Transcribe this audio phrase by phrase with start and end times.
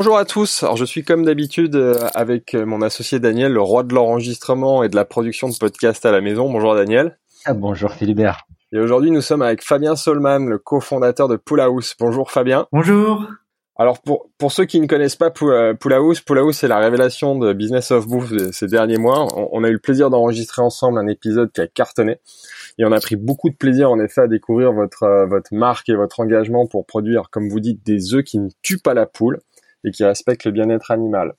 [0.00, 0.62] Bonjour à tous.
[0.62, 4.82] Alors je suis comme d'habitude euh, avec euh, mon associé Daniel, le roi de l'enregistrement
[4.82, 6.50] et de la production de podcasts à la maison.
[6.50, 7.18] Bonjour Daniel.
[7.44, 8.46] Ah, bonjour Philibert.
[8.72, 11.96] Et aujourd'hui nous sommes avec Fabien Solman, le cofondateur de Pool House.
[12.00, 12.66] Bonjour Fabien.
[12.72, 13.28] Bonjour.
[13.76, 16.78] Alors pour pour ceux qui ne connaissent pas Pool euh, House, Pool House c'est la
[16.78, 19.26] révélation de Business of Bouffe ces derniers mois.
[19.52, 22.20] On, a eu le plaisir d'enregistrer ensemble un épisode qui a cartonné
[22.78, 25.94] et on a pris beaucoup de plaisir en effet à découvrir votre votre marque et
[25.94, 29.40] votre engagement pour produire, comme vous dites, des œufs qui ne tuent pas la poule
[29.84, 31.34] et qui respecte le bien-être animal.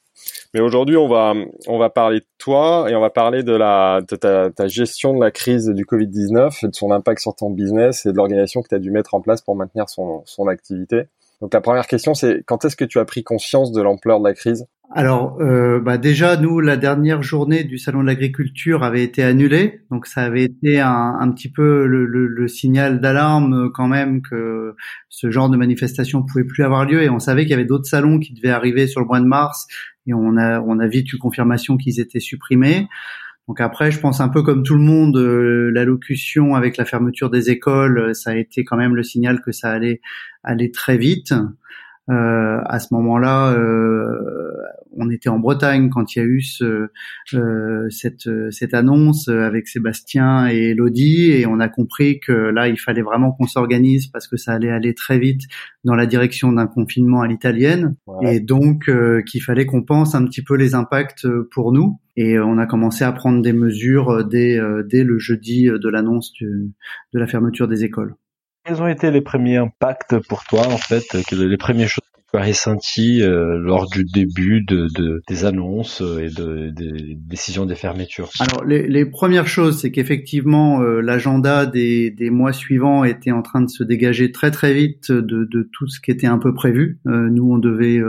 [0.54, 1.34] Mais aujourd'hui, on va
[1.68, 5.14] on va parler de toi et on va parler de la de ta, ta gestion
[5.14, 8.62] de la crise du Covid-19 et de son impact sur ton business et de l'organisation
[8.62, 11.04] que tu as dû mettre en place pour maintenir son son activité.
[11.42, 14.28] Donc la première question, c'est quand est-ce que tu as pris conscience de l'ampleur de
[14.28, 14.68] la crise?
[14.94, 19.84] Alors, euh, bah déjà, nous, la dernière journée du salon de l'agriculture avait été annulée,
[19.90, 24.22] donc ça avait été un, petit peu le, le, le signal d'alarme euh, quand même
[24.22, 24.76] que
[25.08, 27.86] ce genre de manifestation pouvait plus avoir lieu, et on savait qu'il y avait d'autres
[27.86, 29.66] salons qui devaient arriver sur le mois de mars,
[30.08, 32.90] et on a, on a vite eu confirmation qu'ils étaient supprimés.
[33.48, 37.30] Donc après, je pense un peu comme tout le monde, euh, l'allocution avec la fermeture
[37.30, 40.02] des écoles, ça a été quand même le signal que ça allait
[40.44, 41.34] aller très vite.
[42.10, 44.54] Euh, à ce moment-là, euh,
[44.98, 46.88] on était en Bretagne quand il y a eu ce,
[47.34, 52.80] euh, cette, cette annonce avec Sébastien et Elodie, et on a compris que là, il
[52.80, 55.44] fallait vraiment qu'on s'organise parce que ça allait aller très vite
[55.84, 58.90] dans la direction d'un confinement à l'italienne, et donc
[59.26, 62.00] qu'il fallait qu'on pense un petit peu les impacts pour nous.
[62.18, 64.60] Et on a commencé à prendre des mesures dès,
[64.90, 68.16] dès le jeudi de l'annonce de la fermeture des écoles.
[68.64, 71.88] Quels ont été les premiers impacts pour toi, en fait, les premières
[72.40, 77.76] ressenties euh, lors du début de, de des annonces euh, et de, des décisions des
[77.76, 83.32] fermetures Alors, les, les premières choses, c'est qu'effectivement, euh, l'agenda des, des mois suivants était
[83.32, 86.38] en train de se dégager très très vite de, de tout ce qui était un
[86.38, 87.00] peu prévu.
[87.06, 88.00] nous, on devait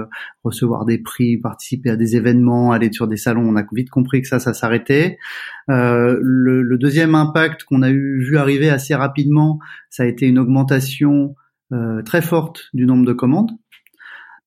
[0.45, 3.49] recevoir des prix, participer à des événements, aller sur des salons.
[3.49, 5.19] On a vite compris que ça, ça s'arrêtait.
[5.71, 9.59] Euh, le, le, deuxième impact qu'on a eu, vu arriver assez rapidement,
[9.91, 11.35] ça a été une augmentation
[11.73, 13.53] euh, très forte du nombre de commandes.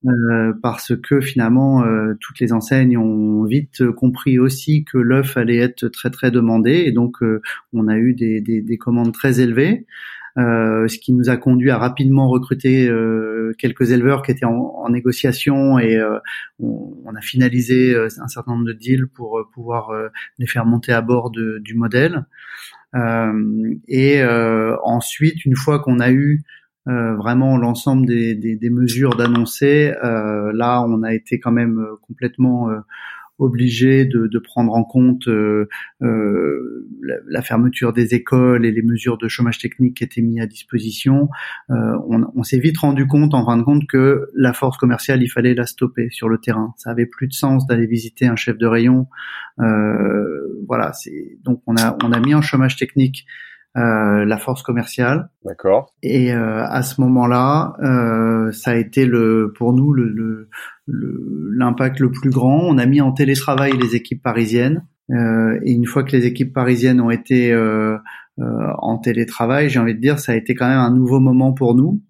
[0.07, 5.57] Euh, parce que finalement euh, toutes les enseignes ont vite compris aussi que l'œuf allait
[5.57, 7.41] être très très demandé et donc euh,
[7.73, 9.85] on a eu des, des, des commandes très élevées.
[10.37, 14.51] Euh, ce qui nous a conduit à rapidement recruter euh, quelques éleveurs qui étaient en,
[14.51, 15.97] en négociation et
[16.59, 19.91] on, on, a finalisé un certain nombre de deals pour pouvoir
[20.37, 22.25] les faire monter à bord de, du modèle.
[23.87, 24.23] et
[24.83, 26.43] ensuite, une fois qu'on a eu
[26.85, 32.69] vraiment l'ensemble des, des, des mesures d'annoncer, là, on a été quand même complètement
[33.37, 35.67] obligé de, de, prendre en compte euh,
[36.01, 36.87] euh,
[37.27, 41.29] la, fermeture des écoles et les mesures de chômage technique qui étaient mises à disposition,
[41.69, 45.21] euh, on, on s'est vite rendu compte, en fin de compte, que la force commerciale,
[45.21, 46.73] il fallait la stopper sur le terrain.
[46.77, 49.07] Ça avait plus de sens d'aller visiter un chef de rayon.
[49.57, 53.44] voilà, c'est donc on a on a mis en chômage technique euh,
[53.75, 55.29] la force commerciale.
[55.43, 55.93] D'accord.
[56.01, 60.49] Et euh, à ce moment-là, euh, ça a été le pour nous le
[60.87, 62.59] l'impact le, le, plus grand.
[62.61, 64.85] On a mis en télétravail les équipes parisiennes.
[65.11, 67.97] Euh, et une fois que les équipes parisiennes ont été euh,
[68.37, 71.75] en télétravail, j'ai envie de dire, ça a été quand même un nouveau moment pour
[71.75, 72.01] nous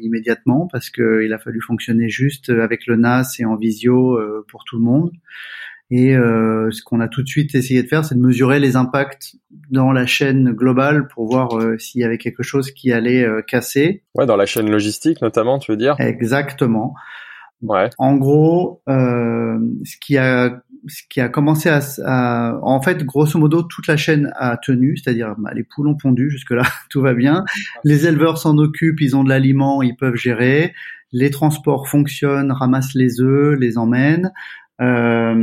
[0.00, 4.76] immédiatement parce qu'il a fallu fonctionner juste avec le NAS et en visio pour tout
[4.76, 5.10] le monde.
[5.90, 8.76] Et euh, ce qu'on a tout de suite essayé de faire, c'est de mesurer les
[8.76, 9.36] impacts
[9.70, 13.42] dans la chaîne globale pour voir euh, s'il y avait quelque chose qui allait euh,
[13.42, 14.02] casser.
[14.14, 15.94] Ouais, dans la chaîne logistique notamment, tu veux dire?
[15.98, 16.94] Exactement.
[17.62, 17.90] Ouais.
[17.98, 23.38] En gros, euh, ce qui a ce qui a commencé à, à, en fait, grosso
[23.38, 27.00] modo, toute la chaîne a tenu, c'est-à-dire bah, les poules ont pondu jusque là, tout
[27.00, 27.44] va bien.
[27.84, 30.74] Les éleveurs s'en occupent, ils ont de l'aliment, ils peuvent gérer.
[31.10, 34.32] Les transports fonctionnent, ramassent les œufs, les emmènent.
[34.80, 35.34] Euh,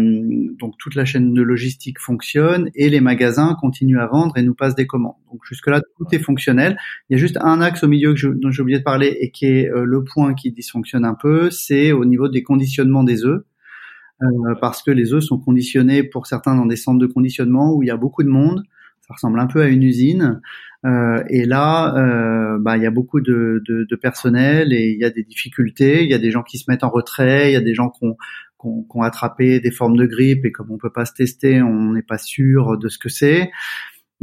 [0.59, 4.53] donc toute la chaîne de logistique fonctionne et les magasins continuent à vendre et nous
[4.53, 5.15] passent des commandes.
[5.31, 6.77] Donc jusque là tout est fonctionnel.
[7.09, 9.17] Il y a juste un axe au milieu que je, dont j'ai oublié de parler
[9.21, 13.03] et qui est euh, le point qui dysfonctionne un peu, c'est au niveau des conditionnements
[13.03, 13.43] des œufs.
[14.21, 17.81] Euh, parce que les œufs sont conditionnés pour certains dans des centres de conditionnement où
[17.81, 18.63] il y a beaucoup de monde.
[19.07, 20.41] ça ressemble un peu à une usine.
[20.85, 24.99] Euh, et là, euh, bah, il y a beaucoup de, de, de, personnel et il
[24.99, 26.03] y a des difficultés.
[26.03, 27.89] Il y a des gens qui se mettent en retrait, il y a des gens
[27.89, 28.17] qui ont,
[28.61, 31.93] qui ont, attrapé des formes de grippe et comme on peut pas se tester, on
[31.93, 33.51] n'est pas sûr de ce que c'est.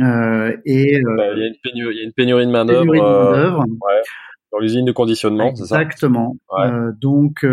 [0.00, 2.64] Euh, et bah, il, y a une pénurie, il y a une pénurie de main
[2.64, 2.92] d'œuvre.
[2.94, 4.02] Euh, ouais,
[4.52, 5.82] dans l'usine de conditionnement, c'est ça?
[5.82, 6.36] Exactement.
[6.58, 7.44] Euh, donc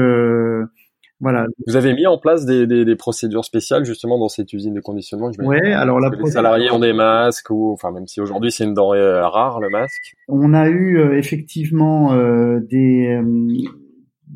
[1.21, 1.47] voilà.
[1.65, 4.81] Vous avez mis en place des, des, des, procédures spéciales justement dans cette usine de
[4.81, 5.31] conditionnement.
[5.39, 8.73] Oui, alors la les salariés ont des masques ou enfin même si aujourd'hui c'est une
[8.73, 10.13] denrée euh, rare le masque.
[10.27, 13.19] On a eu euh, effectivement euh, des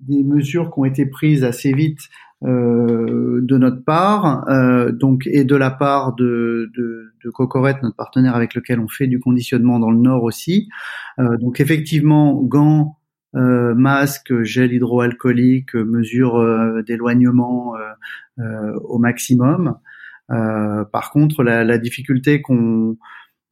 [0.08, 5.44] des mesures qui ont été prises assez vite euh, de notre part, euh, donc et
[5.44, 9.80] de la part de, de, de Cocorette, notre partenaire avec lequel on fait du conditionnement
[9.80, 10.70] dans le Nord aussi.
[11.20, 12.98] Euh, donc effectivement, gants,
[13.36, 13.76] euh,
[14.44, 17.74] gel hydroalcoolique, mesure euh, d'éloignement
[18.40, 19.76] euh, au maximum.
[20.30, 22.98] par contre, la, la difficulté qu'on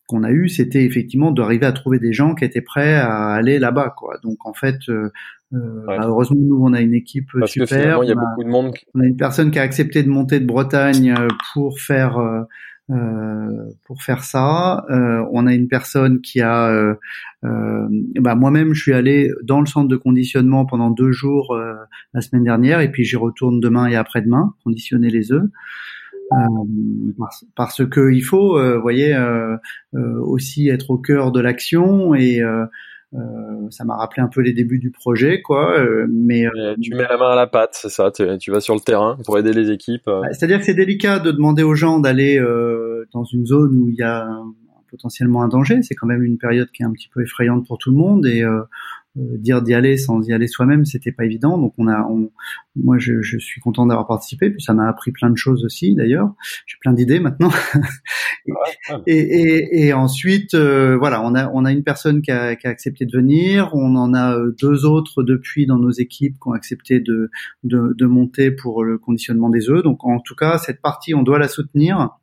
[0.08, 3.60] qu'on a eu, c'était effectivement d'arriver à trouver des gens qui étaient prêts à aller
[3.60, 4.18] là-bas, quoi.
[4.24, 4.78] Donc en fait,
[5.54, 8.04] euh, bah, heureusement nous on a une équipe super.
[8.04, 8.74] il y a beaucoup de monde.
[8.94, 11.16] On a une personne qui a accepté de monter de Bretagne
[11.54, 12.46] pour faire
[12.90, 14.86] euh, pour faire ça.
[14.90, 16.96] Euh, on a une personne qui a, euh,
[18.22, 21.58] bah moi-même, je suis allé dans le centre de conditionnement pendant deux jours
[22.14, 25.50] la semaine dernière, et puis j'y retourne demain et après-demain conditionner les œufs.
[27.18, 29.18] parce, parce, que il faut, vous voyez,
[29.94, 32.66] aussi être au cœur de l'action et euh,
[33.70, 35.80] ça m'a rappelé un peu les débuts du projet, quoi.
[35.80, 38.12] Euh, mais euh, tu mets la main à la pâte, c'est ça.
[38.12, 40.06] Tu, tu, vas sur le terrain pour aider les équipes.
[40.06, 42.40] Bah, c'est-à-dire que c'est délicat de demander aux gens d'aller
[43.14, 44.28] dans une zone où il y a
[44.90, 45.82] potentiellement un danger.
[45.82, 48.26] C'est quand même une période qui est un petit peu effrayante pour tout le monde
[48.26, 48.62] et euh,
[49.38, 51.58] dire d'y aller sans y aller soi-même, c'était pas évident.
[51.58, 52.30] Donc on a, on,
[52.76, 55.96] moi je, je, suis content d'avoir participé, puis ça m'a appris plein de choses aussi
[55.96, 56.34] d'ailleurs.
[56.66, 57.52] J'ai plein d'idées maintenant.
[59.08, 62.68] et, et, et, ensuite, euh, voilà, on a on a une personne qui a, qui
[62.68, 66.48] a, accepté de venir, on en a euh, deux autres depuis dans nos équipes qui
[66.48, 67.30] ont accepté de,
[67.64, 69.84] de, de monter pour le conditionnement des œufs.
[69.84, 72.18] Donc en tout cas, cette partie, on doit la soutenir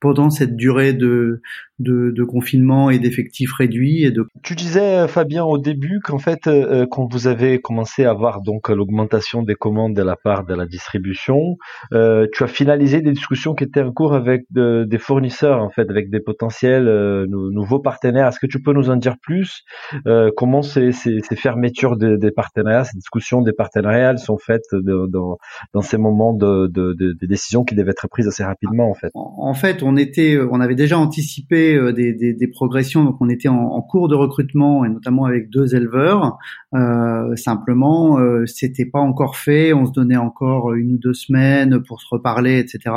[0.00, 1.40] pendant cette durée de,
[1.78, 4.04] de, de confinement et d'effectifs réduits.
[4.04, 4.26] Et de...
[4.42, 8.12] Tu disais, euh, Fabien, au début qu'en fait, euh, euh, quand vous avez commencé à
[8.12, 11.56] voir donc l'augmentation des commandes de la part de la distribution,
[11.92, 15.70] euh, tu as finalisé des discussions qui étaient en cours avec de, des fournisseurs, en
[15.70, 18.28] fait, avec des potentiels euh, nouveaux partenaires.
[18.28, 19.62] Est-ce que tu peux nous en dire plus
[20.06, 24.66] euh, Comment ces, ces, ces fermetures des, des, partenariats, ces discussions des partenariats sont faites
[24.72, 25.38] dans,
[25.72, 29.10] dans ces moments de, de, de, décisions qui devaient être prises assez rapidement, en fait?
[29.14, 33.04] En fait, on était, on avait déjà anticipé euh, des, des, des, progressions.
[33.04, 36.38] Donc on était en, en, cours de recrutement et notamment avec deux éleveurs.
[36.74, 39.72] Euh, simplement, euh, c'était pas encore fait.
[39.72, 42.94] On se donnait encore une ou deux semaines pour se reparler, etc.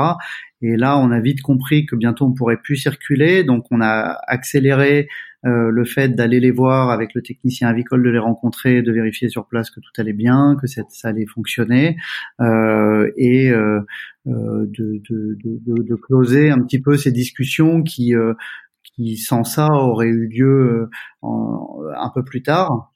[0.62, 3.44] Et là, on a vite compris que bientôt on pourrait plus circuler.
[3.44, 5.06] Donc on a accéléré euh,
[5.44, 9.48] le fait d'aller les voir avec le technicien avicole, de les rencontrer, de vérifier sur
[9.48, 11.98] place que tout allait bien, que ça, allait fonctionner,
[12.40, 13.82] euh, et euh,
[14.28, 18.34] euh de, closer un petit peu ces discussions qui, euh,
[19.18, 20.90] sans ça auraient eu lieu
[21.24, 22.94] un peu plus tard.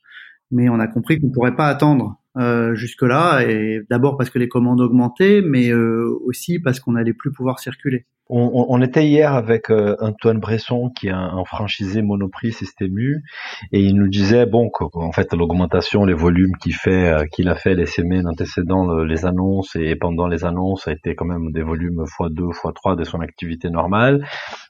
[0.52, 4.40] Mais on a compris qu'on ne pourrait pas attendre euh, jusque-là, et d'abord parce que
[4.40, 8.06] les commandes augmentaient, mais euh, aussi parce qu'on n'allait plus pouvoir circuler.
[8.28, 13.24] On, on, était hier avec euh, Antoine Bresson, qui est un, franchisé Monoprix Système U,
[13.72, 17.56] et il nous disait bon qu'en fait l'augmentation, les volumes qu'il fait, euh, qu'il a
[17.56, 21.62] fait les semaines antécédant les annonces et pendant les annonces, a été quand même des
[21.62, 24.26] volumes x2, x3 de son activité normale.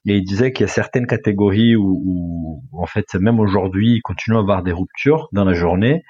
[0.06, 4.02] Et il disait qu'il y a certaines catégories où, où en fait même aujourd'hui, il
[4.02, 6.04] continue à avoir des ruptures dans la journée.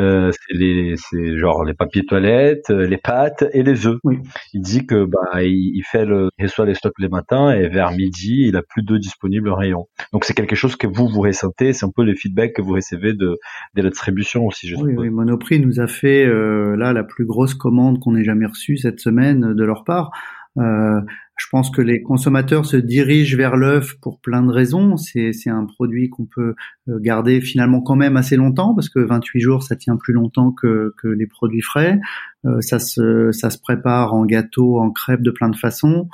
[0.00, 3.98] Euh, c'est les, c'est genre les papiers toilettes, les pâtes et les œufs.
[4.04, 4.18] Oui.
[4.52, 7.68] Il dit que bah il, il fait le, il reçoit les stocks les matins et
[7.68, 9.86] vers midi, il a plus d'œufs disponibles en rayon.
[10.12, 12.74] Donc c'est quelque chose que vous vous ressentez, c'est un peu les feedbacks que vous
[12.74, 13.38] recevez de,
[13.74, 14.68] de la distribution aussi.
[14.68, 18.24] Je oui, oui, Monoprix nous a fait euh, là la plus grosse commande qu'on ait
[18.24, 20.10] jamais reçue cette semaine de leur part.
[20.58, 21.00] Euh,
[21.38, 24.96] je pense que les consommateurs se dirigent vers l'œuf pour plein de raisons.
[24.96, 26.54] C'est, un produit qu'on peut
[26.88, 30.52] euh, garder finalement quand même assez longtemps parce que 28 jours, ça tient plus longtemps
[30.52, 31.98] que, que les produits frais.
[32.44, 36.08] Euh, ça se ça se prépare en gâteau, en crêpe de plein de façons.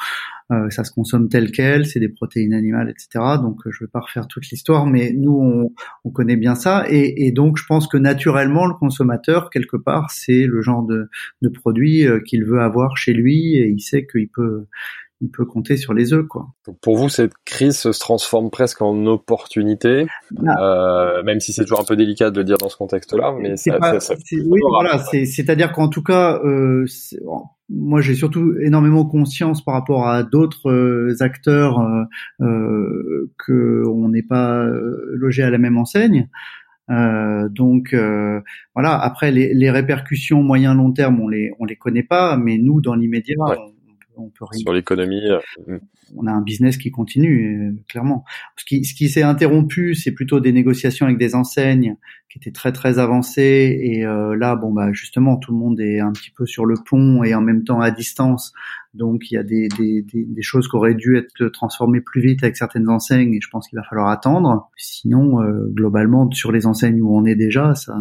[0.53, 3.25] Euh, ça se consomme tel quel, c'est des protéines animales, etc.
[3.41, 5.73] Donc je vais pas refaire toute l'histoire, mais nous on,
[6.05, 10.11] on connaît bien ça et, et, donc je pense que naturellement le consommateur quelque part
[10.13, 11.09] c'est le genre de,
[11.43, 14.67] de produit qu'il veut avoir chez lui et il sait qu'il peut
[15.21, 16.49] il peut compter sur les œufs, quoi.
[16.83, 20.07] pour vous, cette crise se transforme presque en opportunité,
[20.47, 20.63] ah.
[20.63, 23.57] euh, même si c'est toujours un peu délicat de le dire dans ce contexte-là, mais
[23.57, 23.79] ça,
[24.47, 26.85] oui, voilà, c'est-à-dire qu'en tout cas, euh,
[27.69, 32.05] moi j'ai surtout énormément conscience par rapport à d'autres euh, acteurs euh,
[32.43, 36.29] euh, que on n'est pas euh, logé à la même enseigne.
[36.89, 38.41] Euh, donc euh,
[38.75, 38.97] voilà.
[38.97, 42.81] Après les, les, répercussions moyen long terme, on les on les connaît pas, mais nous
[42.81, 43.73] dans l'immédiat, on
[44.35, 45.23] peut Sur l'économie.
[45.29, 45.81] Euh, mm.
[46.17, 48.25] On a un business qui continue, euh, clairement.
[48.57, 51.97] Ce qui, ce qui s'est interrompu, c'est plutôt des négociations avec des enseignes
[52.31, 53.79] qui étaient très très avancées.
[53.83, 56.77] Et euh, là, bon bah justement, tout le monde est un petit peu sur le
[56.89, 58.53] pont et en même temps à distance.
[58.95, 62.23] Donc il y a des, des, des, des choses qui auraient dû être transformées plus
[62.23, 63.35] vite avec certaines enseignes.
[63.35, 64.71] Et je pense qu'il va falloir attendre.
[64.77, 65.41] Sinon,
[65.73, 67.95] globalement, sur les enseignes où on est déjà, ça,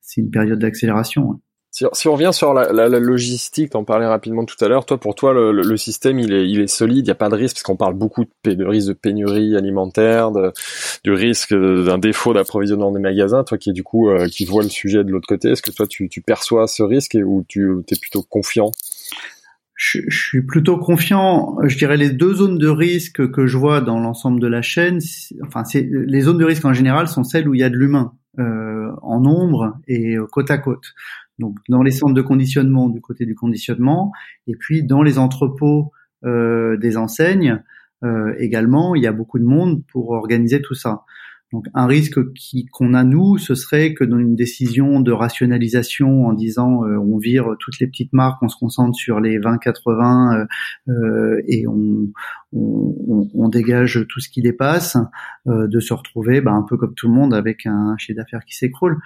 [0.00, 1.40] c'est une période d'accélération.
[1.76, 4.86] Si, si, on revient sur la, la, la logistique, t'en parlais rapidement tout à l'heure.
[4.86, 6.98] Toi, pour toi, le, le, système, il est, il est solide.
[6.98, 9.56] Il n'y a pas de risque parce qu'on parle beaucoup de, de risque de pénurie
[9.56, 10.52] alimentaire, de,
[11.02, 13.42] du risque d'un défaut d'approvisionnement des magasins.
[13.42, 15.72] Toi, qui est du coup, euh, qui vois le sujet de l'autre côté, est-ce que
[15.72, 18.70] toi, tu, tu perçois ce risque et, ou tu es plutôt confiant?
[19.74, 21.56] Je, je, suis plutôt confiant.
[21.64, 25.00] Je dirais les deux zones de risque que je vois dans l'ensemble de la chaîne.
[25.44, 28.12] Enfin, les zones de risque en général sont celles où il y a de l'humain
[28.38, 30.94] euh, en nombre et euh, côte à côte
[31.38, 34.12] donc dans les centres de conditionnement du côté du conditionnement,
[34.46, 35.92] et puis dans les entrepôts
[36.24, 37.62] euh, des enseignes
[38.04, 41.04] euh, également, il y a beaucoup de monde pour organiser tout ça.
[41.52, 42.18] Donc un risque
[42.72, 47.16] qu'on a nous, ce serait que dans une décision de rationalisation en disant euh, on
[47.16, 50.46] vire toutes les petites marques, on se concentre sur les 20-80
[50.88, 52.08] euh, et on,
[52.52, 54.96] on, on, dégage tout ce qui dépasse,
[55.46, 58.56] de se retrouver bah, un peu comme tout le monde avec un chiffre d'affaires qui
[58.56, 58.98] s'écroule.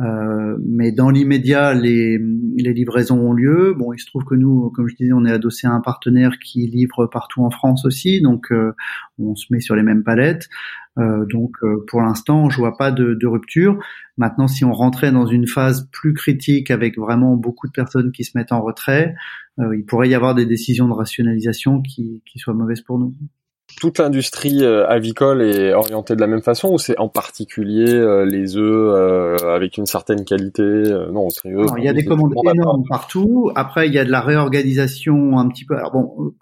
[0.00, 2.18] Euh, mais dans l'immédiat, les,
[2.56, 3.74] les, livraisons ont lieu.
[3.76, 6.38] Bon, il se trouve que nous, comme je disais, on est adossé à un partenaire
[6.38, 8.72] qui livre partout en France aussi, donc euh,
[9.18, 10.48] on se met sur les mêmes palettes.
[10.98, 13.78] Euh, donc, euh, pour l'instant, je vois pas de, de, rupture.
[14.18, 18.24] Maintenant, si on rentrait dans une phase plus critique avec vraiment beaucoup de personnes qui
[18.24, 19.14] se mettent en retrait,
[19.58, 23.14] il pourrait y avoir des décisions de rationalisation qui, qui soient mauvaises pour nous
[23.78, 28.24] toute l'industrie euh, avicole est orientée de la même façon ou c'est en particulier euh,
[28.24, 30.62] les œufs euh, avec une certaine qualité
[31.12, 33.50] Non, il y a des commandes énormes partout.
[33.54, 35.76] Après, il y a de la réorganisation un petit peu.
[35.76, 36.34] Alors bon,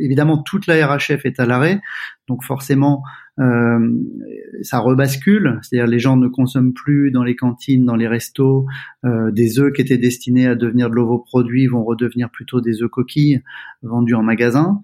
[0.00, 1.80] évidemment, toute la RHF est à l'arrêt,
[2.28, 3.02] donc forcément,
[3.38, 5.58] ça rebascule.
[5.62, 8.66] C'est-à-dire, les gens ne consomment plus dans les cantines, dans les restos,
[9.04, 13.42] des œufs qui étaient destinés à devenir de l'ovoproduit vont redevenir plutôt des œufs coquilles
[13.82, 14.82] vendus en magasin.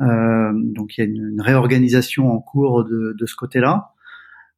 [0.00, 3.90] Euh, donc il y a une, réorganisation en cours de, de ce côté-là.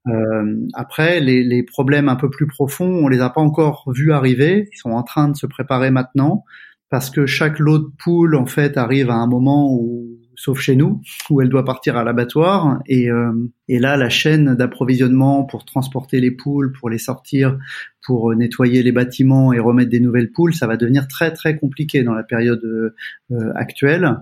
[0.08, 4.12] Euh, après, les, les, problèmes un peu plus profonds, on les a pas encore vus
[4.12, 4.68] arriver.
[4.72, 6.44] Ils sont en train de se préparer maintenant
[6.90, 10.76] parce que chaque lot de poule en fait arrive à un moment où, sauf chez
[10.76, 11.00] nous,
[11.30, 12.80] où elle doit partir à l'abattoir.
[12.86, 13.32] Et, euh,
[13.68, 17.58] et là, la chaîne d'approvisionnement pour transporter les poules, pour les sortir,
[18.04, 22.04] pour nettoyer les bâtiments et remettre des nouvelles poules, ça va devenir très très compliqué
[22.04, 24.16] dans la période euh, actuelle.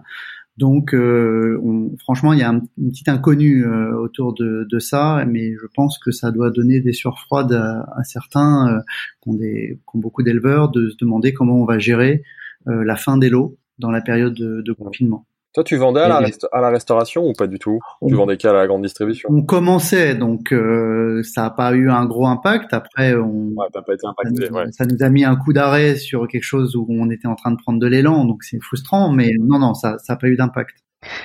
[0.57, 1.61] Donc, euh,
[1.99, 5.67] franchement, il y a un, une petite inconnue euh, autour de, de, ça, mais je
[5.75, 8.81] pense que ça doit donner des surfroides à, à certains euh,
[9.21, 12.23] qui, ont des, qui, ont beaucoup d'éleveurs de se demander comment on va gérer
[12.67, 15.27] la fin des lots dans la période de, de confinement.
[15.55, 16.21] Toi, tu vendais à la,
[16.53, 17.79] à la restauration ou pas du tout?
[18.07, 19.29] Tu vendais qu'à la grande distribution?
[19.33, 22.75] On commençait, donc euh, ça n'a pas eu un gros impact.
[22.75, 25.95] Après, on, ouais, pas été impacté, ça, nous, ça, nous, a mis un coup d'arrêt
[25.95, 29.13] sur quelque chose où on était en train de prendre de l'élan, donc c'est frustrant.
[29.13, 30.75] Mais non, non, ça n'a pas eu d'impact.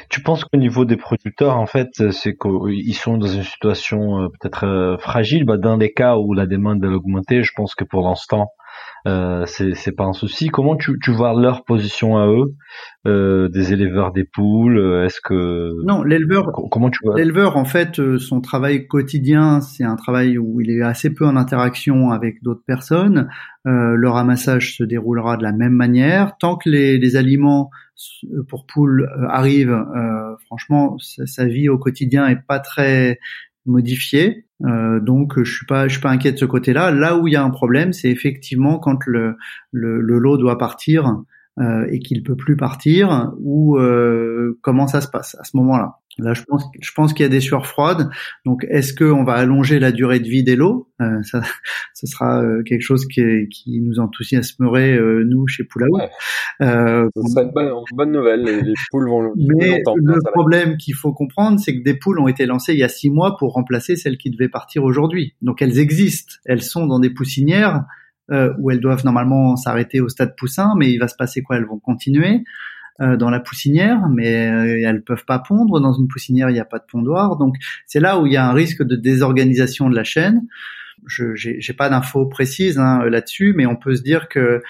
[0.10, 4.28] Tu penses qu'au niveau des producteurs, en fait, c'est qu'ils sont dans une situation euh,
[4.28, 5.46] peut-être euh, fragile.
[5.46, 8.50] Bah, dans les cas où la demande a augmenté, je pense que pour l'instant,
[9.08, 10.50] euh, c'est pas un souci.
[10.50, 12.56] Comment tu, tu vois leur position à eux,
[13.08, 18.00] euh, des éleveurs des poules Est-ce que non, l'éleveur comment tu vois L'éleveur, en fait,
[18.00, 22.42] euh, son travail quotidien, c'est un travail où il est assez peu en interaction avec
[22.44, 23.30] d'autres personnes.
[23.68, 26.38] Euh, le ramassage se déroulera de la même manière.
[26.38, 27.70] Tant que les, les aliments
[28.48, 33.20] pour poules euh, arrivent, euh, franchement, sa, sa, vie au quotidien est pas très
[33.66, 34.46] modifiée.
[34.66, 36.92] Euh, donc je suis pas je suis pas inquiet de ce côté-là.
[36.92, 39.38] Là où il y a un problème, c'est effectivement quand le
[39.72, 41.24] lot doit partir
[41.60, 45.98] euh, et qu'il peut plus partir ou euh, comment ça se passe à ce moment-là.
[46.20, 48.10] Là, je pense, je pense qu'il y a des sueurs froides.
[48.46, 50.90] Donc, est-ce qu'on va allonger la durée de vie des lots?
[51.02, 51.42] Euh, ça,
[51.94, 55.98] Ce sera euh, quelque chose qui, qui nous enthousiasmerait euh, nous chez Poulaou.
[55.98, 56.10] Ouais.
[56.62, 58.44] Euh, c'est une bonne, une bonne nouvelle.
[58.44, 59.34] Les, les, poules vont.
[59.36, 62.84] Mais le problème qu'il faut comprendre, c'est que des poules ont été lancées il y
[62.84, 65.36] a six mois pour remplacer celles qui devaient partir aujourd'hui.
[65.42, 66.36] Donc, elles existent.
[66.46, 67.86] Elles sont dans des poussinières
[68.32, 71.58] euh, où elles doivent normalement s'arrêter au stade poussin, mais il va se passer quoi?
[71.58, 72.44] Elles vont continuer.
[73.00, 75.80] Dans la poussinière, mais elles peuvent pas pondre.
[75.80, 77.38] Dans une poussinière, il n'y a pas de pondoir.
[77.38, 80.42] Donc c'est là où il y a un risque de désorganisation de la chaîne.
[81.06, 84.62] Je j'ai pas d'infos précises hein, là-dessus, mais on peut se dire que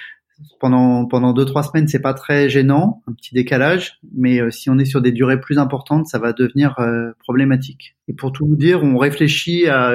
[0.60, 4.70] pendant pendant deux trois semaines c'est pas très gênant un petit décalage mais euh, si
[4.70, 8.46] on est sur des durées plus importantes ça va devenir euh, problématique et pour tout
[8.46, 9.94] vous dire on réfléchit à,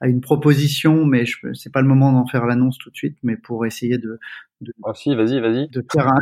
[0.00, 3.18] à une proposition mais je c'est pas le moment d'en faire l'annonce tout de suite
[3.22, 4.18] mais pour essayer de,
[4.60, 5.68] de ah si vas-y vas-y.
[5.68, 6.20] de faire un,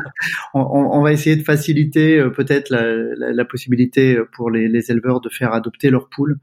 [0.54, 2.82] on, on, va essayer de faciliter euh, peut-être la,
[3.16, 6.38] la, la, possibilité pour les, les, éleveurs de faire adopter leurs poules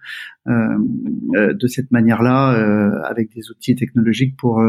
[0.48, 4.64] euh, de cette manière-là avec des outils technologiques pour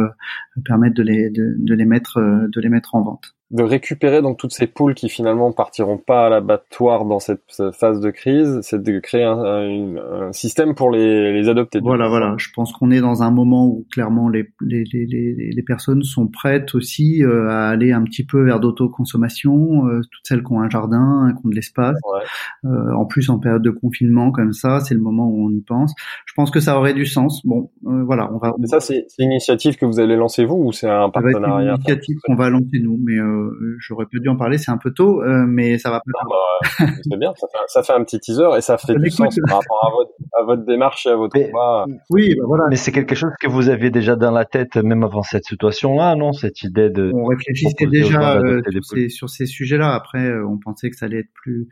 [0.65, 4.39] permettre de les de, de les mettre de les mettre en vente de récupérer donc
[4.39, 8.83] toutes ces poules qui finalement partiront pas à l'abattoir dans cette phase de crise, c'est
[8.83, 11.79] de créer un, un, système pour les, les adopter.
[11.81, 12.35] Voilà, voilà.
[12.39, 15.07] Je pense qu'on est dans un moment où clairement les, les, les,
[15.53, 20.25] les personnes sont prêtes aussi euh, à aller un petit peu vers d'autoconsommation, euh, toutes
[20.25, 21.97] celles qui ont un jardin, qui ont de l'espace.
[22.05, 22.25] Ouais.
[22.71, 25.61] Euh, en plus, en période de confinement comme ça, c'est le moment où on y
[25.61, 25.95] pense.
[26.27, 27.45] Je pense que ça aurait du sens.
[27.47, 28.55] Bon, euh, voilà, on va.
[28.59, 31.63] Mais ça, c'est une initiative que vous allez lancer vous ou c'est un partenariat C'est
[31.63, 33.36] une initiative qu'on va lancer nous, mais euh,
[33.79, 36.13] j'aurais pas dû en parler, c'est un peu tôt, euh, mais ça va pas.
[36.29, 39.39] Bah, c'est bien, ça fait, ça fait, un petit teaser et ça fait du sens
[39.47, 41.87] par rapport à votre, à votre, démarche et à votre combat.
[42.11, 42.65] Oui, bah voilà.
[42.71, 46.15] Mais c'est quelque chose que vous aviez déjà dans la tête, même avant cette situation-là,
[46.17, 47.11] non Cette idée de.
[47.15, 49.95] On réfléchissait déjà euh, sur, ces, sur, ces, sujets-là.
[49.95, 51.69] Après, on pensait que ça allait être plus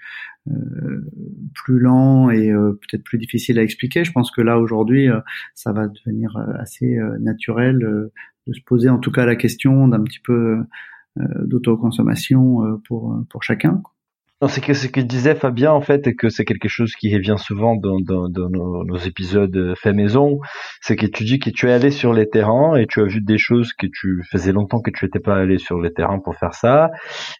[1.54, 4.04] plus lent et peut-être plus difficile à expliquer.
[4.04, 5.08] Je pense que là aujourd'hui,
[5.54, 8.10] ça va devenir assez naturel
[8.46, 10.62] de se poser en tout cas la question d'un petit peu euh,
[11.16, 13.82] d'autoconsommation euh, pour, pour chacun.
[14.48, 17.36] C'est que ce que disait Fabien en fait, et que c'est quelque chose qui revient
[17.38, 20.38] souvent dans, dans, dans nos, épisodes fait maison,
[20.80, 23.20] c'est que tu dis que tu es allé sur les terrains et tu as vu
[23.20, 26.36] des choses que tu faisais longtemps que tu n'étais pas allé sur les terrains pour
[26.36, 26.90] faire ça,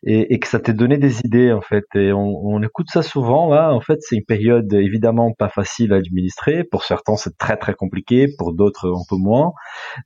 [0.03, 1.85] et, et que ça t'a donné des idées en fait.
[1.95, 3.73] Et on, on écoute ça souvent là.
[3.73, 6.65] En fait, c'est une période évidemment pas facile à administrer.
[6.65, 9.53] Pour certains, c'est très très compliqué, pour d'autres un peu moins.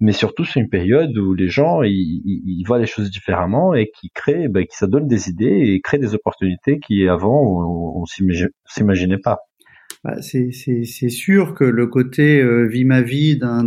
[0.01, 3.91] Mais surtout, c'est une période où les gens ils, ils, voient les choses différemment et
[3.91, 8.03] qui créent, ben, qui ça donne des idées et créent des opportunités qui avant on,
[8.03, 8.05] on
[8.67, 9.39] s'imaginait pas.
[10.05, 13.67] Bah, c'est sûr que le côté euh, vie ma vie d'un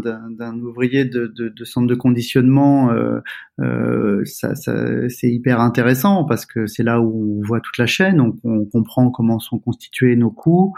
[0.61, 3.19] ouvrier de, de, de, centre de conditionnement, euh,
[3.59, 7.85] euh, ça, ça c'est hyper intéressant parce que c'est là où on voit toute la
[7.85, 10.73] chaîne, donc on comprend comment sont constitués nos coûts,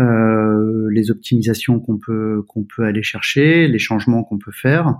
[0.00, 4.94] euh, les optimisations qu'on peut qu'on peut aller chercher, les changements qu'on peut faire.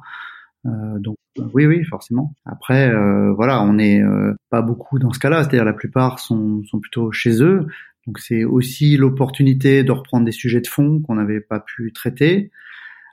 [0.67, 1.17] Euh, donc
[1.53, 2.35] oui, oui, forcément.
[2.45, 5.43] Après, euh, voilà, on n'est euh, pas beaucoup dans ce cas-là.
[5.43, 7.67] C'est-à-dire la plupart sont, sont plutôt chez eux.
[8.07, 12.51] Donc c'est aussi l'opportunité de reprendre des sujets de fond qu'on n'avait pas pu traiter.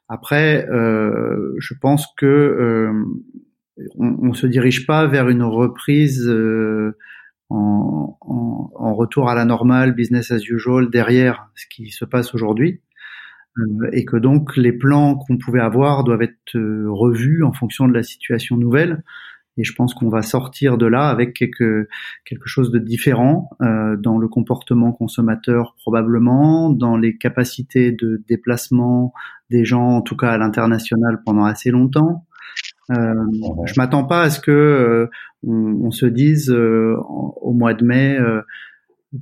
[0.10, 2.92] Après, euh, je pense que euh,
[3.98, 6.30] on, on, se dirige pas vers une reprise
[7.50, 12.36] en, en, en, retour à la normale, business as usual derrière ce qui se passe
[12.36, 12.82] aujourd'hui.
[13.58, 17.88] Euh, et que donc les plans qu'on pouvait avoir doivent être euh, revus en fonction
[17.88, 19.04] de la situation nouvelle.
[19.58, 21.90] Et je pense qu'on va sortir de là avec quelque,
[22.24, 29.14] quelque chose de différent euh, dans le comportement consommateur probablement, dans les capacités de déplacement
[29.50, 32.26] des gens, en tout cas à l'international pendant assez longtemps.
[32.92, 33.14] Euh,
[33.66, 35.08] je m'attends pas à ce que euh,
[35.44, 38.18] on, on, se dise au mois de mai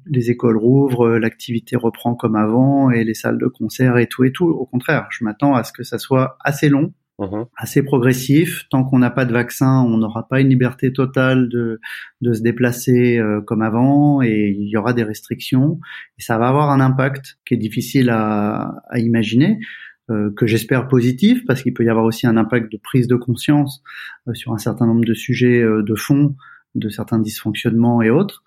[0.05, 4.23] les écoles rouvrent, euh, l'activité reprend comme avant et les salles de concert et tout
[4.23, 4.47] et tout.
[4.47, 7.45] Au contraire, je m'attends à ce que ça soit assez long, mhm.
[7.57, 8.65] assez progressif.
[8.69, 11.79] Tant qu'on n'a pas de vaccin, on n'aura pas une liberté totale de,
[12.21, 15.79] de se déplacer euh, comme avant et il y aura des restrictions.
[16.17, 19.59] Et ça va avoir un impact qui est difficile à, à imaginer.
[20.11, 23.15] Euh, que j'espère positif parce qu'il peut y avoir aussi un impact de prise de
[23.15, 23.83] conscience
[24.33, 26.35] sur un certain nombre de sujets de fond,
[26.73, 28.43] de certains dysfonctionnements et autres.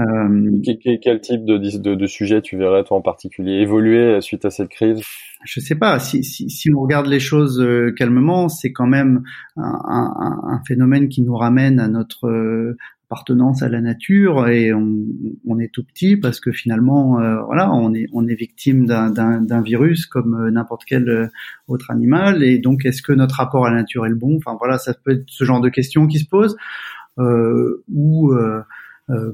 [0.00, 0.60] Euh,
[1.02, 3.60] quel, type de, de, de, sujet tu verrais toi en particulier?
[3.60, 5.02] Évoluer suite à cette crise?
[5.44, 5.98] Je sais pas.
[5.98, 9.22] Si, si, si on regarde les choses euh, calmement, c'est quand même
[9.56, 14.72] un, un, un, phénomène qui nous ramène à notre euh, appartenance à la nature et
[14.72, 15.04] on,
[15.46, 20.06] on, est tout petit parce que finalement voilà on est on est victime d'un virus
[20.06, 21.28] comme n'importe quel
[21.66, 22.44] autre animal.
[22.44, 24.36] Et donc est-ce que notre rapport à la nature est le bon?
[24.36, 26.56] Enfin voilà ça peut être ce genre de questions qui se posent
[27.20, 28.62] euh, ou euh,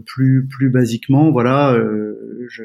[0.06, 2.62] plus plus basiquement, voilà, euh, je,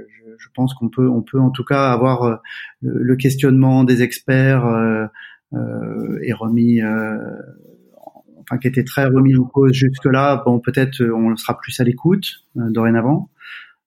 [0.53, 2.35] pense qu'on peut on peut en tout cas avoir euh,
[2.81, 4.65] le, questionnement des experts
[5.53, 6.81] est remis,
[8.41, 10.41] enfin qui était très remis en cause jusque là.
[10.45, 13.29] Bon, peut-être on sera plus à l'écoute dorénavant.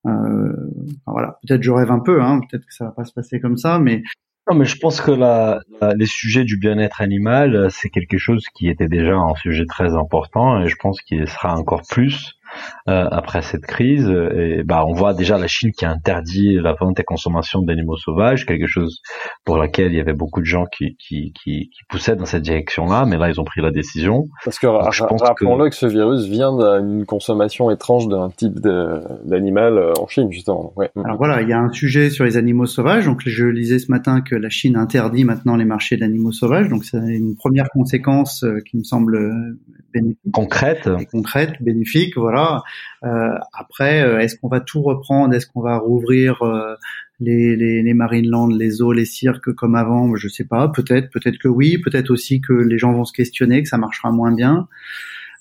[0.04, 3.56] voilà, peut-être je rêve un peu, hein, peut-être que ça va pas se passer comme
[3.56, 4.02] ça, mais
[4.50, 5.12] non, mais je pense que
[5.96, 10.60] les sujets du bien-être animal, c'est quelque chose qui était déjà un sujet très important
[10.60, 12.34] et je pense qu'il sera encore plus
[12.88, 14.08] euh, après cette crise.
[14.08, 17.96] Et bah, on voit déjà la Chine qui a interdit la vente et consommation d'animaux
[17.96, 19.00] sauvages, quelque chose
[19.44, 22.42] pour laquelle il y avait beaucoup de gens qui, qui, qui, qui poussaient dans cette
[22.42, 24.24] direction-là, mais là ils ont pris la décision.
[24.44, 25.74] Parce que rappelons-le que...
[25.76, 28.58] ce virus vient d'une consommation étrange d'un type
[29.24, 30.72] d'animal euh, en Chine justement.
[30.76, 30.90] Ouais.
[31.04, 33.06] Alors voilà, il y a un sujet sur les animaux sauvages.
[33.06, 36.68] Donc je lisais ce matin que la Chine interdit maintenant les marchés d'animaux sauvages.
[36.68, 39.18] Donc c'est une première conséquence euh, qui me semble
[39.94, 40.32] bénéfique.
[40.32, 40.88] Concrète.
[41.10, 42.62] concrète, bénéfique, voilà.
[43.04, 45.34] Euh, après, est-ce qu'on va tout reprendre?
[45.34, 46.42] Est-ce qu'on va rouvrir
[47.20, 50.14] les, les, les Marineland, les zoos, les cirques comme avant?
[50.16, 50.68] Je sais pas.
[50.68, 51.78] Peut-être, peut-être que oui.
[51.78, 54.68] Peut-être aussi que les gens vont se questionner, que ça marchera moins bien.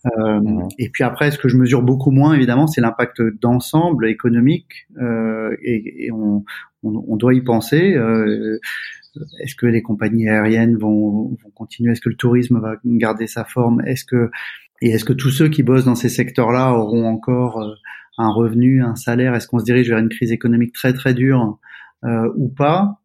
[0.06, 0.70] Euh, mmh.
[0.80, 5.56] Et puis après, ce que je mesure beaucoup moins, évidemment, c'est l'impact d'ensemble économique, euh,
[5.62, 6.44] et, et on,
[6.84, 7.94] on, on, doit y penser.
[7.96, 8.60] Euh,
[9.40, 11.92] est-ce que les compagnies aériennes vont, continuer?
[11.92, 13.82] Est-ce que le tourisme va garder sa forme?
[13.86, 14.30] Est-ce que
[14.82, 17.74] et est-ce que tous ceux qui bossent dans ces secteurs-là auront encore euh,
[18.18, 19.34] un revenu, un salaire?
[19.34, 21.58] Est-ce qu'on se dirige vers une crise économique très très dure
[22.04, 23.00] euh, ou pas?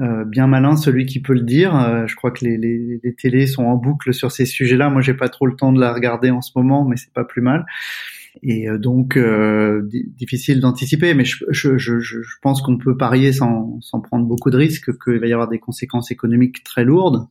[0.00, 1.76] Euh, bien malin celui qui peut le dire.
[1.76, 4.88] Euh, je crois que les, les, les, sont en boucle sur ces sujets-là.
[4.88, 7.24] Moi, j'ai pas trop le temps de la regarder en ce moment, mais c'est pas
[7.24, 7.66] plus mal.
[8.42, 9.18] Et euh, donc
[10.16, 14.56] difficile d'anticiper, mais je, je, je, je pense qu'on peut parier sans, prendre beaucoup de
[14.56, 17.26] risques qu'il va y avoir des conséquences économiques très lourdes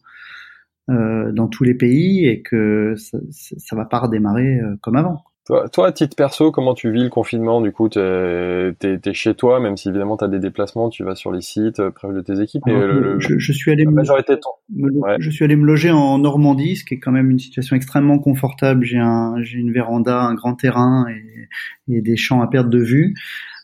[0.88, 5.24] dans tous les pays et que ça, ça va pas redémarrer comme avant.
[5.48, 8.74] Toi, toi, à titre perso, comment tu vis le confinement Du coup, tu es,
[9.14, 11.90] chez toi, même si évidemment tu as des déplacements, tu vas sur les sites, euh,
[11.90, 12.68] près de tes équipes.
[12.68, 16.94] Et le, je, suis allé me, je suis allé me loger en Normandie, ce qui
[16.94, 18.86] est quand même une situation extrêmement confortable.
[18.86, 22.80] J'ai un, j'ai une véranda, un grand terrain et, et des champs à perte de
[22.80, 23.16] vue.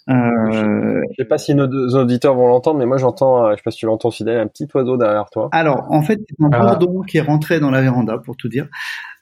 [0.10, 3.62] Euh, je sais pas si nos auditeurs vont l'entendre, mais moi j'entends, euh, je sais
[3.64, 5.50] pas si tu l'entends Fidèle, un petit oiseau derrière toi.
[5.52, 6.76] Alors en fait, c'est un ah.
[6.76, 8.68] bourdon qui est rentré dans la véranda, pour tout dire,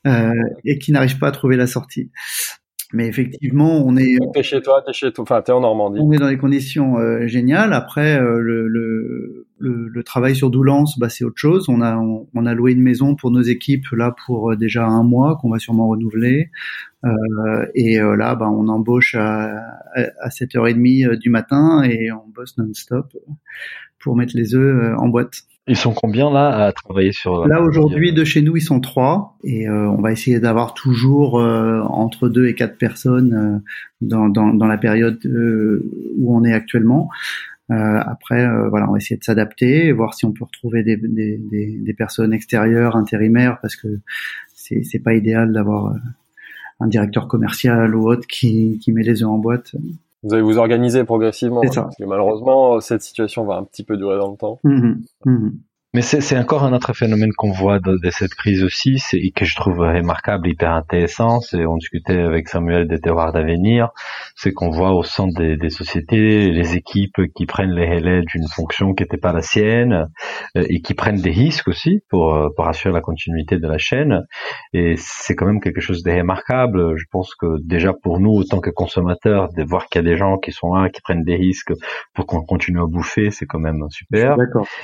[0.06, 2.12] euh, et qui n'arrive pas à trouver la sortie.
[2.94, 4.18] Mais effectivement, on est.
[4.34, 6.00] T'es chez toi, t'es chez toi, enfin t'es en Normandie.
[6.02, 7.74] On est dans des conditions euh, géniales.
[7.74, 11.68] Après, euh, le, le, le, travail sur Doulance, bah, c'est autre chose.
[11.68, 15.04] On a on, a loué une maison pour nos équipes là pour euh, déjà un
[15.04, 16.52] mois qu'on va sûrement renouveler.
[17.04, 19.62] Euh, et là, bah, on embauche à,
[19.96, 23.16] à 7h30 du matin et on bosse non-stop
[24.00, 25.42] pour mettre les œufs en boîte.
[25.68, 29.36] Ils sont combien là à travailler sur Là aujourd'hui de chez nous ils sont trois
[29.44, 33.60] et euh, on va essayer d'avoir toujours euh, entre deux et quatre personnes euh,
[34.02, 37.10] dans, dans, dans, la période où on est actuellement.
[37.70, 41.78] après voilà on va essayer de s'adapter, voir si on peut retrouver des, des, des,
[41.80, 43.88] des personnes extérieures intérimaires parce que
[44.54, 45.96] c'est c'est pas idéal d'avoir
[46.80, 49.76] un directeur commercial ou autre qui, qui met les œufs en boîte.
[50.26, 51.62] Vous allez vous organiser progressivement.
[51.64, 54.60] Hein, parce que malheureusement, cette situation va un petit peu durer dans le temps.
[54.64, 55.50] Mmh mmh
[55.96, 59.46] mais c'est encore un autre phénomène qu'on voit de, de, cette crise aussi, et que
[59.46, 61.40] je trouve remarquable, hyper intéressant.
[61.40, 63.92] C'est on discutait avec Samuel des terroirs d'avenir,
[64.36, 68.46] c'est qu'on voit au sein des, des, sociétés les équipes qui prennent les relais d'une
[68.54, 70.10] fonction qui n'était pas la sienne
[70.58, 73.78] euh, et qui prennent des risques aussi pour euh, pour assurer la continuité de la
[73.78, 74.26] chaîne.
[74.74, 76.98] Et c'est quand même quelque chose de remarquable.
[76.98, 80.18] Je pense que déjà pour nous, autant que consommateurs, de voir qu'il y a des
[80.18, 81.72] gens qui sont là, qui prennent des risques
[82.14, 84.36] pour qu'on continue à bouffer, c'est quand même super.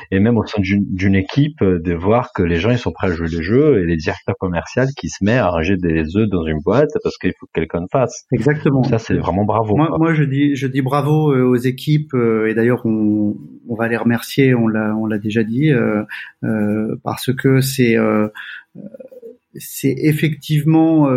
[0.10, 2.92] Et même au sein d'une d'une équipe euh, de voir que les gens ils sont
[2.92, 6.16] prêts à jouer le jeu et les directeurs commerciaux qui se mettent à ranger des
[6.16, 8.26] œufs dans une boîte parce qu'il faut que quelqu'un fasse.
[8.32, 8.84] Exactement.
[8.84, 9.76] Ça c'est vraiment bravo.
[9.76, 13.36] Moi, moi, je dis je dis bravo euh, aux équipes euh, et d'ailleurs on,
[13.68, 16.04] on va les remercier, on l'a on l'a déjà dit euh,
[17.04, 17.96] parce que c'est
[19.56, 21.10] c'est effectivement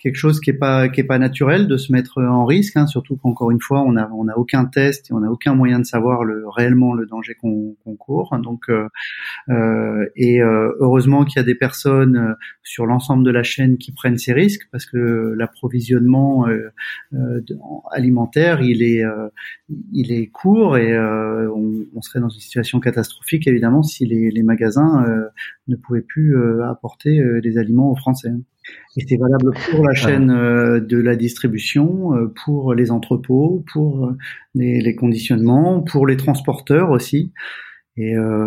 [0.00, 2.86] quelque chose qui est pas qui est pas naturel de se mettre en risque, hein,
[2.86, 5.78] surtout qu'encore une fois on a on a aucun test et on a aucun moyen
[5.78, 8.36] de savoir le réellement le danger qu'on court.
[8.42, 8.88] Donc euh,
[9.48, 13.78] euh, et euh, heureusement qu'il y a des personnes euh, sur l'ensemble de la chaîne
[13.78, 16.46] qui prennent ces risques parce que l'approvisionnement
[17.90, 19.02] alimentaire il est
[19.92, 24.42] il est court et on, on, serait dans une situation catastrophique évidemment si les, les
[24.42, 25.04] magasins
[25.68, 28.30] ne pouvaient plus apporter des aliments aux Français.
[28.96, 34.06] Et c'est valable pour la chaîne euh, de la distribution, euh, pour les entrepôts, pour
[34.06, 34.16] euh,
[34.54, 37.32] les, les conditionnements, pour les transporteurs aussi.
[37.96, 38.46] Et euh,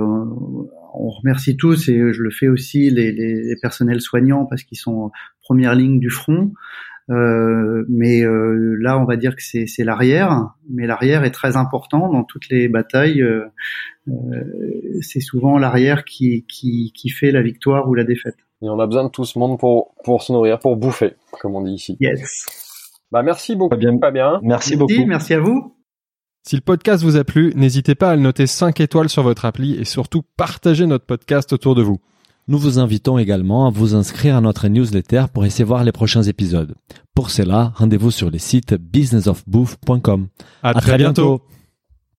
[0.96, 4.78] on remercie tous, et je le fais aussi, les, les, les personnels soignants parce qu'ils
[4.78, 6.52] sont en première ligne du front.
[7.10, 12.12] Euh, mais euh, là, on va dire que c'est l'arrière, mais l'arrière est très important
[12.12, 13.22] dans toutes les batailles.
[13.22, 13.46] Euh,
[15.02, 18.38] c'est souvent l'arrière qui, qui, qui fait la victoire ou la défaite.
[18.64, 21.56] Et on a besoin de tout ce monde pour, pour se nourrir, pour bouffer, comme
[21.56, 21.98] on dit ici.
[22.00, 22.46] Yes.
[23.12, 24.00] Bah, merci beaucoup, bien.
[24.00, 24.40] Fabien.
[24.42, 25.06] Merci, beaucoup.
[25.06, 25.76] Merci à vous.
[26.48, 29.46] Si le podcast vous a plu, n'hésitez pas à le noter 5 étoiles sur votre
[29.46, 32.00] appli et surtout partagez notre podcast autour de vous.
[32.48, 36.24] Nous vous invitons également à vous inscrire à notre newsletter pour essayer voir les prochains
[36.24, 36.76] épisodes.
[37.16, 40.28] Pour cela, rendez-vous sur le site businessofbouffe.com.
[40.62, 41.42] À, très, bientôt.